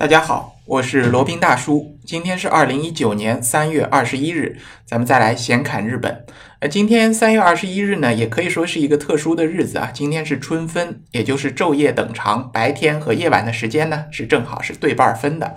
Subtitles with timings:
[0.00, 1.98] 大家好，我是罗宾大叔。
[2.06, 6.24] 今天是二零一九年三月二十一日，咱们再来闲侃日本。
[6.60, 9.90] 呃，今天三月二十一日呢，也可以说是一个特殊的日子啊。
[9.92, 15.54] 今天是春分，也就是昼夜等长，白天和夜晚的时间呢是正好是对半分的。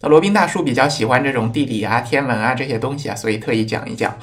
[0.00, 4.18] 那罗宾大叔比较喜欢这种地理啊、天文啊这些东西啊，所以特意讲一讲。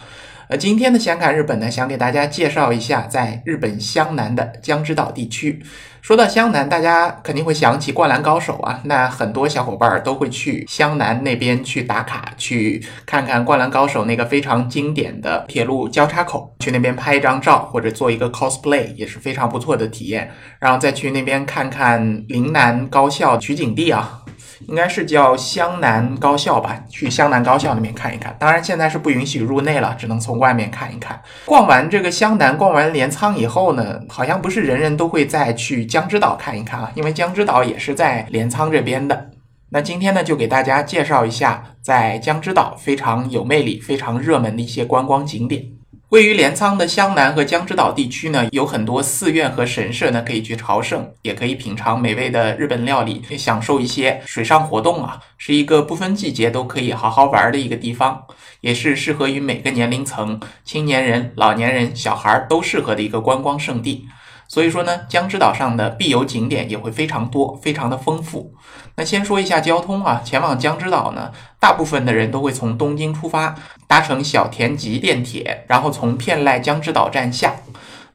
[0.52, 5.64] 呃，今天的闲侃日本呢，想给大家介绍一下在日本湘南的江之岛地区。
[6.02, 20.30] 说到湘南，大家肯定会想起《灌篮高手》啊，那很多小伙伴都会去湘南那边去打卡，去看看《灌篮高手》那个非常经典的铁路交叉口，去那边拍一张照或者做一个 cosplay 也是非常不错的体验。
[20.60, 24.21] 然后再去那边看看陵南高校取景地啊。
[24.68, 28.36] 应该是叫湘南高校吧，去湘南高校那边看一看。
[28.40, 31.22] 当然现在是不允许入内了，只能从外面看一看。
[31.46, 39.32] 逛完这个湘南，逛完镰仓以后呢，好像不是人人都会再去江之岛看一看啊，因为江之岛也是在镰仓这边的。
[39.74, 45.66] 那今天呢，就给大家介绍一下在江之岛非常有魅力、非常热门的一些观光景点。
[46.12, 58.26] 位于镰仓的湘南和江之岛地区呢，有很多寺院和神社呢，可以去朝圣，也可以品尝美味的日本料理，享受一些水上活动啊，是一个不分季节都可以好好玩的一个地方，
[58.60, 64.06] 也是适合于每个年龄层，青年人、老年人、小孩都适合的一个观光胜地。
[64.52, 68.54] 所以说呢，江之岛上的必游景点也会非常多，非常的丰富。
[68.98, 73.56] 那先说一下交通啊，前往江之岛呢，大部分的人都会从东京出发，
[73.88, 77.56] 搭乘小田急电铁，然后从片濑江之岛站下。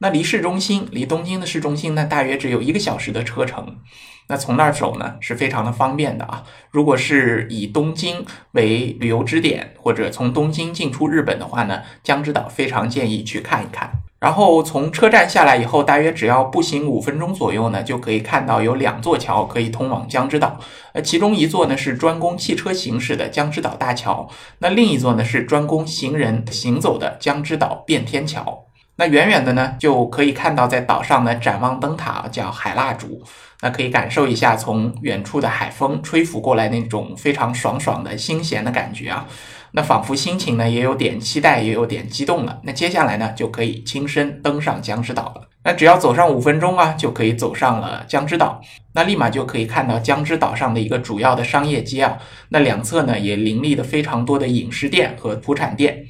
[0.01, 3.79] 那离市中心，离东京的市中心呢，大约只有一个小时的车程。
[4.29, 6.45] 那从那儿走呢，是非常的方便的啊。
[6.71, 13.91] 如果是以东京为旅游支点，或者从东京进出日本的话呢，江之岛非常建议去看一看。
[14.27, 20.59] 然后从车站下来以后，大约只要步行五分钟左右呢，就可以看到有两座桥可以通往江之岛。
[20.95, 28.65] 呃，其中一座呢是专供汽车行驶的江之岛大桥，那另一座呢是专供行人行走的江之岛变天桥。
[28.97, 33.23] 那远远的呢，就可以看到在岛上的展望灯塔，叫海蜡烛。
[33.61, 39.25] 那可以感受一下从远处的海风吹拂过来那种非常爽爽的新鲜的感觉啊。
[39.77, 42.59] 那仿佛心情呢也有点期待，也有点激动了。
[42.63, 45.47] 那接下来呢，就可以亲身登上江之岛了。
[45.65, 48.59] 那只要走上五分钟啊，就可以走上了江之岛。
[48.95, 52.17] 那立马就可以看到江之岛上的一个主要的商业街啊。
[52.49, 56.07] 那两侧呢也林立的非常多的饮食店和土产店。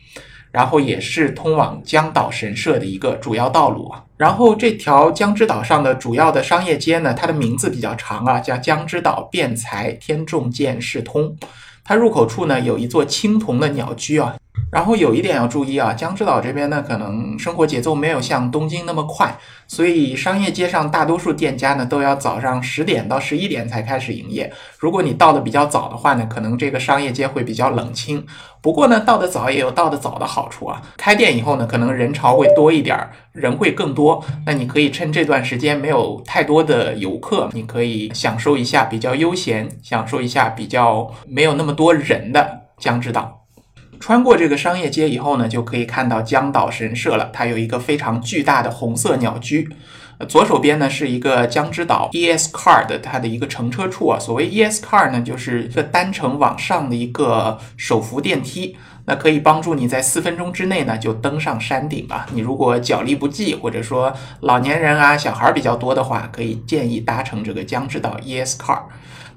[0.53, 4.03] 然后也是通往江岛神社的一个主要道路啊。
[4.17, 11.37] 然后这条江之岛上的主要的商业街呢，它的名字比较长啊，叫江之岛辩才天众见世通。
[11.87, 14.37] 它入口处呢有一座青铜的鸟居啊。
[14.73, 24.53] 然后有一点要注意啊，江之岛这边呢，可能生活节奏没有像东京那么快，所以商业街上大多数店家呢都要早上十点到十一点才开始营业。
[24.79, 28.27] 如果你到的比较早的话呢，可能这个商业街会比较冷清。
[28.61, 32.99] 不过呢，到的早也有到的早的好处啊，开店以后呢，可能人潮会多一点，
[33.33, 34.23] 人会更多。
[34.45, 43.36] 那你可以趁这段时间没有太多的游客，你可以享受一下比较悠闲，享受一下比较没有那么多人的江之岛。
[43.99, 47.31] 穿过这个商业街以后呢，就可以看到江岛神社了。
[47.33, 49.69] 它有一个非常巨大的红色鸟居，
[50.29, 54.19] 左手边呢是一个江之岛 ES Car 的它的一个乘车处啊。
[54.19, 58.77] 所谓 ES Car 呢，就是一个单程往上的一个手扶电梯，
[59.07, 62.27] 那可以帮助你在四分钟之内呢就登上山顶啊。
[62.33, 68.83] 你如果脚力不济，或者说老年人啊、小孩比较多的话，可以建议搭乘这个江之岛 ES Car。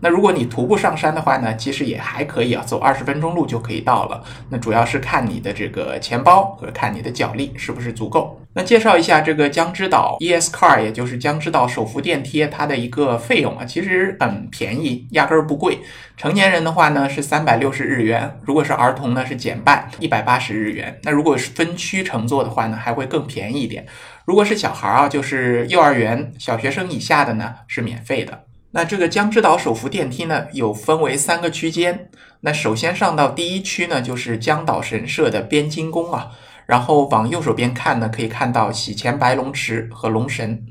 [0.01, 4.23] 那如果你徒步上山的话呢，其实也还可以啊，走二十分钟路就可以到了。
[4.49, 8.39] 那主要是看你的这个钱包和看你的脚力是不是足够。
[8.53, 15.79] 那介绍一下这个江之岛 ES Car，也就是江之岛手扶电梯，它的一个费用啊，其实很便宜，压根儿不贵。
[16.17, 20.99] 成年人的话呢是三百六十日元，如果是儿童呢是减半，一百八十日元。
[21.03, 23.85] 那如果是分区乘坐的话呢，还会更便宜一点。
[24.25, 28.45] 如果是小孩啊，就是幼儿园、小学生以下的呢，是免费的。
[28.71, 32.09] 那这个江之岛手扶电梯呢，有分为三个区间。
[32.41, 36.31] 那首先上到第一区呢，就是江岛神社的边津宫啊。
[36.67, 40.63] 然后往右手边看呢，可以看到洗钱白龙池和龙神。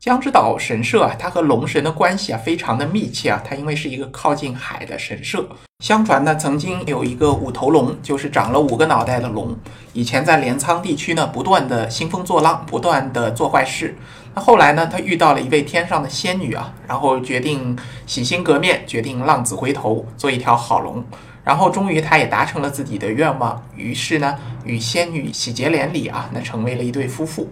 [0.00, 3.40] 江之岛神社啊，它和龙神的关系啊，非常的密切啊。
[3.44, 5.48] 它因为是一个靠近海的神社，
[5.84, 9.56] 相传呢，曾经有一个五头龙，就是长了五个脑袋的龙，
[9.92, 13.96] 以前在镰仓地区呢，不断的兴风作浪，不断的做坏事。
[14.36, 14.86] 那后来呢？
[14.86, 17.74] 他遇到了一位天上的仙女啊，然后决定
[18.06, 21.02] 洗心革面，决定浪子回头，做一条好龙。
[21.42, 27.48] 然后终于他也达成了自己的愿望，于是呢，与仙女喜结连理啊，那成为了一对夫妇。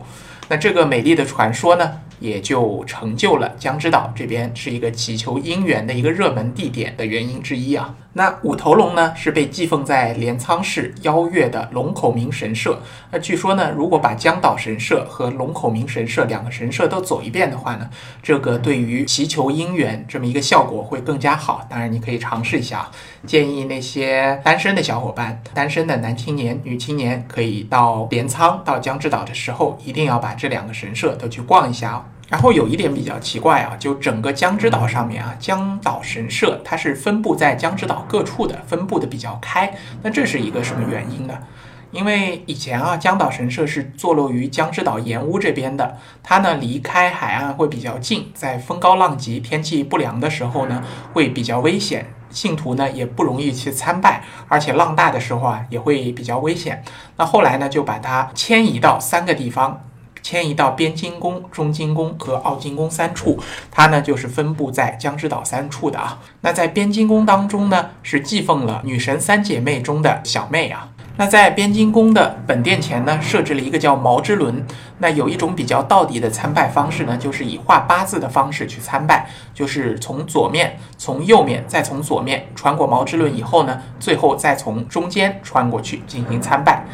[0.46, 1.90] 那这个美丽的传说呢，
[2.20, 7.94] 也就成就了江之岛这边是一个祈求姻缘的一个热门地点的原因之一啊。
[8.16, 12.80] 那五头龙呢，是被寄奉在镰仓市邀月的龙口明神社。
[13.10, 17.90] 那据说呢，如果把江岛神社和龙口明神社两个神社都走一遍的话呢，
[18.22, 21.66] 这个对于祈求姻缘这么一个效果会更加好。
[21.68, 22.88] 当然，你可以尝试一下。
[23.26, 32.04] 建议那些单身的小伙伴、单身的男青年、女青年，可以到镰仓、到江之岛的时候，一定要把这两个神社都去逛一下哦。
[32.28, 39.72] 然后有一点比较奇怪啊，就整个江之岛上面啊，江岛神社它是分布在江之岛各处的，分布的比较开。
[40.02, 41.38] 那这是一个什么原因呢？
[41.92, 50.82] 因为以前啊，江岛神社是坐落于江之岛岩屋这边的，它呢离开海岸会比较近，在风高浪急、天气不良的时候呢，
[51.12, 56.82] 会比较危险，信徒呢也不容易去参拜，而且浪大的时候啊也会比较危险。
[57.16, 59.80] 那后来呢，就把它迁移到三个地方。
[60.24, 63.38] 迁移到边津宫、中津宫和奥金宫三处，
[63.70, 66.18] 它呢就是分布在江之岛三处的啊。
[66.40, 70.88] 那在边津宫当中呢，是祭奉了女神三姐妹中的小妹啊。
[71.16, 74.64] 那在边津宫的本殿前呢，设置了一个叫毛之轮。
[74.98, 86.84] 那有一种比较到底的参拜方式呢，就是以画八字的方式去参拜，就是从左面、从右面，再从左面穿过毛之轮以后呢，最后再从中间穿过去进行参拜。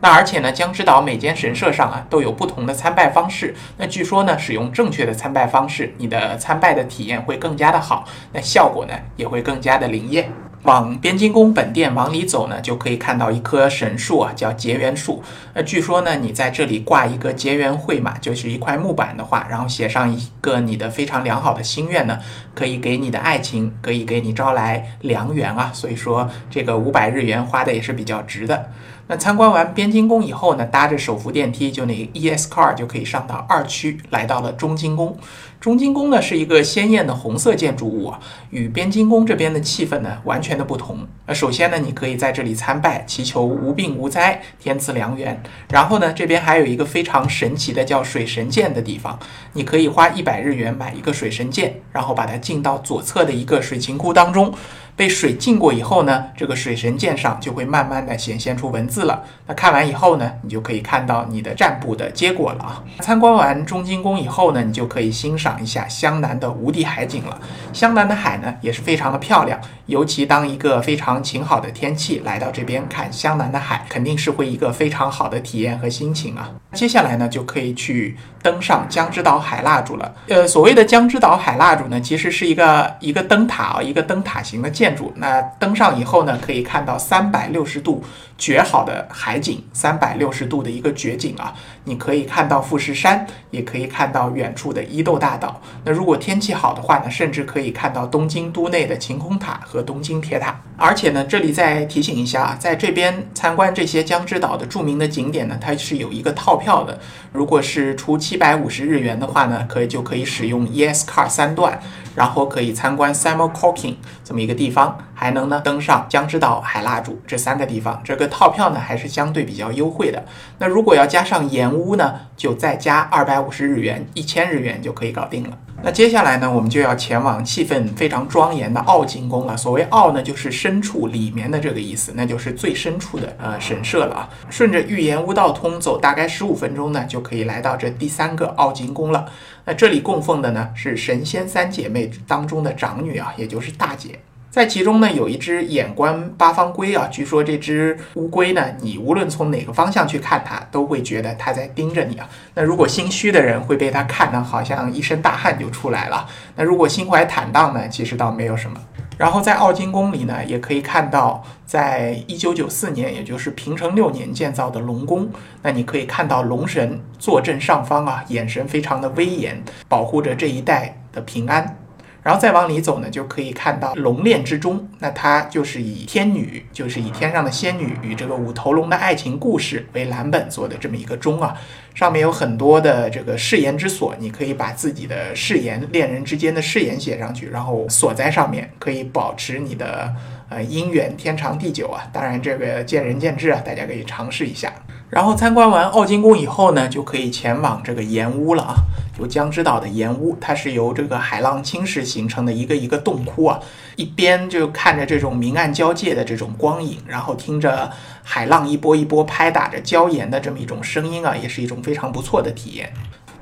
[0.00, 3.54] 那而且呢，江之岛每间神社上啊都有不同的参拜方式。
[3.76, 10.32] 那据说呢，使用正确的参拜方式，你的参拜的体验会更加的好，那效果呢也会更加的灵验。
[10.64, 15.22] 往边津宫本殿往里走呢，就可以看到一棵神树啊，叫结缘树。
[15.54, 22.18] 那据说呢，你在这里挂一个结缘会嘛，就是一块木板的话，然后写上一个你的非常良好的心愿呢，
[22.54, 25.70] 可以给你的爱情，可以给你招来良缘啊。
[25.72, 28.70] 所以说，这个五百日元花的也是比较值的。
[29.08, 35.16] 那参观完边津宫以后呢，搭着手扶电梯，就那个 ES Car 就可以上到二区，来到了中津宫。
[35.58, 38.12] 中津宫呢是一个鲜艳的红色建筑物，
[38.50, 40.98] 与边津宫这边的气氛呢完全的不同。
[41.26, 45.42] 那首先呢，你可以在这里参拜，祈求无病无灾，天赐良缘。
[45.70, 49.18] 然后呢，这边还有一个非常神奇的叫水神剑的地方，
[49.54, 54.54] 你可以花一百日元买一个水神剑，然后把它进到左侧的一个水琴窟当中。
[54.98, 59.22] 被水浸过以后呢，这个水神剑上就会慢慢的显现出文字了。
[59.46, 62.82] 那看完以后呢，你就可以看到你的占卜的结果了啊。
[62.98, 67.40] 参观完中京宫以后呢，你就可以欣赏一下湘南的无敌海景了。
[67.72, 76.50] 湘南的海呢也是非常的漂亮，尤其当一个非常晴好的天气来到这边看湘南的海，肯定是会一个非常好的体验和心情啊。
[76.72, 80.12] 接下来呢，就可以去登上江之岛海蜡烛了。
[80.26, 84.87] 呃，所谓的江之岛海蜡烛呢，其实是一个一个灯塔啊，一个灯塔型的建。
[84.88, 88.02] 建筑，那登上以后呢，可以看到三百六十度
[88.38, 91.52] 绝好的海景，三百六十度的一个绝景啊！
[91.84, 95.60] 你可以看到富士山，也可以看到远处的伊豆大岛。
[95.84, 100.60] 那如果天气好的话呢，甚至可以看到东京都内的晴空塔和东京铁塔。
[100.76, 106.96] 而且呢，这里再提醒一下啊，在这边参观这些江之岛的著名的景点呢，它是有一个套票的。
[107.32, 111.80] 如果是出七百五十日元的话呢，可以就可以使用 ES Car 三段。
[112.14, 120.24] 然后可以参观 s a m o c o k i n g 这么一个地方，还能呢登上江之岛海蜡烛这三个地方，这个套票呢还是相对比较优惠的。
[120.58, 125.58] 那如果要加上岩屋呢，就再加二百五十日元，一千日元就可以搞定了。
[125.80, 129.56] 那接下来呢，我们就要前往气氛非常庄严的奥金宫了。
[129.56, 134.28] 所谓奥呢，就是深处里面的这个意思，那就是最深处的呃神社了啊。
[134.50, 139.30] 顺着御岩屋道通走，大概十五分钟呢，就可以来到这第三个奥金宫了。
[139.64, 144.18] 那这里供奉的呢是神仙三姐妹当中的长女啊，也就是大姐。
[144.50, 147.06] 在其中呢，有一只眼观八方龟啊。
[147.10, 152.28] 据说这只乌龟呢，你无论从哪个方向去看它，都会觉得它在盯着你啊。
[152.54, 156.26] 那如果心虚的人会被它看得好像一身大汗就出来了。
[156.56, 158.80] 那如果心怀坦荡呢，其实倒没有什么。
[159.18, 165.28] 然后在奥金宫里呢，也可以看到，在一九九四年，也就是平成六年建造的龙宫。
[165.60, 171.76] 那你可以看到龙神坐镇上方啊，眼神非常的威严，保护着这一带的平安。
[172.22, 174.88] 然后再往里走呢，就可以看到龙恋之钟。
[174.98, 181.56] 那它就是以天女，就是以天上的仙女与这个五头龙的爱情故事为蓝本做的这么一个钟啊。
[181.94, 190.14] 上面有很多的这个誓言之锁，你可以把自己的誓言、恋人之间的誓言写上去，然后锁在上面，可以保持你的
[190.48, 192.08] 呃姻缘天长地久啊。
[192.12, 194.72] 当然这个见仁见智啊，大家可以尝试一下。
[195.10, 198.74] 然后参观完奥金宫以后呢，就可以前往这个岩屋了啊。
[199.18, 203.58] 有江之岛的岩屋，它是由这个海浪侵蚀形成的一个一个洞窟啊。
[203.96, 207.90] 一边就看着这种明暗交界的这种光影，然后听着
[208.22, 212.92] 海浪一波一波拍打着礁岩的这么一种声音啊，也是一种非常不错的体验。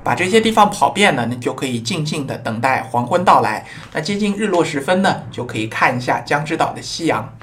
[0.03, 3.67] 把这些地方跑遍了，你就可以静静的等待黄昏到来。
[3.93, 7.37] 那接近日落时分呢，就可以看一下江之岛的夕阳。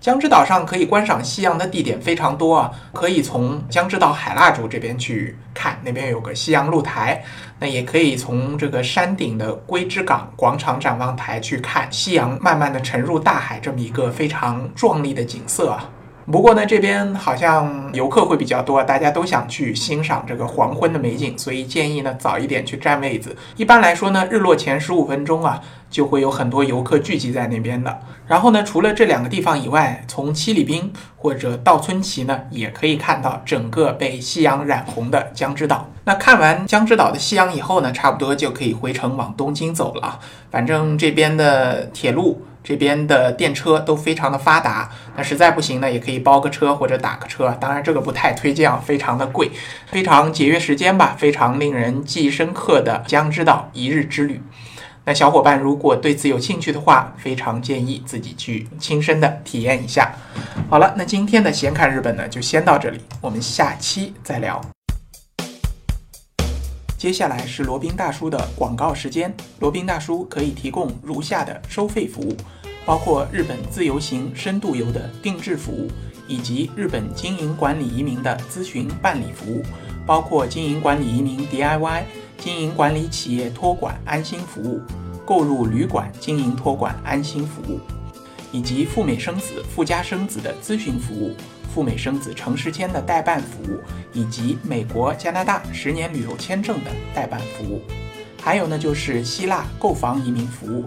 [0.00, 7.24] 江之岛上可以观赏夕阳的地点非常多啊，可以从江之岛海蜡烛这边去看，那边有个夕阳露台。
[7.58, 15.90] 那也可以从这个山顶的龟之港广场展望台去看夕阳慢慢的沉入大海，这么一个非常壮丽的景色啊。
[16.30, 23.34] 不过呢，这边好像游客会比较多，大家都想去欣赏这个黄昏的美景，所以建议呢早一点去占位子。
[23.56, 25.58] 一般来说呢，日落前十五分钟啊，
[25.88, 27.98] 就会有很多游客聚集在那边的。
[28.26, 35.88] 然后呢，除了这两个地方以外，从七里滨或者稻村崎呢，也可以看到整个被夕阳染红的江之岛。
[36.04, 40.20] 那看完江之岛的夕阳以后呢，差不多就可以回城往东京走了。
[40.50, 42.42] 反正这边的铁路。
[42.68, 47.56] 这边的电车都非常的发达，那实在不行呢，也可以包个车或者打个车。
[47.58, 49.50] 当然这个不太推荐啊，非常的贵，
[49.86, 54.42] 非常节约时间吧，非常令人记忆深刻的江之岛一日之旅。
[55.06, 60.12] 那小伙伴如果对此有兴趣的话，非常建议自己去亲身的体验一下。
[60.68, 64.60] 好了，那今天的闲看日本呢，就先到这里，我们下期再聊。
[66.98, 69.32] 接下来是罗宾大叔的广告时间。
[69.60, 72.36] 罗宾大叔可以提供如下的收费服务，
[72.88, 75.90] 包括日本自由行、深度游的定制服务，
[76.26, 79.62] 以及日本经营管理移民的咨询办理服务，
[80.06, 82.04] 包括经营管理移民 DIY、
[82.38, 84.80] 经营管理企业托管安心服务、
[85.26, 87.78] 购入旅馆经营托管安心服务，
[88.52, 91.36] 以及赴美生子、赴加生子的咨询服务。
[91.74, 93.78] 赴美生子、城市签的代办服务，
[94.14, 97.82] 以及美国、加拿大十年旅游签证的代办服务，
[98.40, 100.86] 还有呢就是希腊购房移民服务，